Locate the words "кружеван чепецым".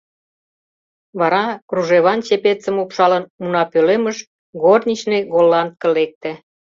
1.69-2.75